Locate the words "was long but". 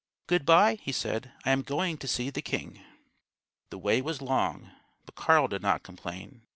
4.01-5.13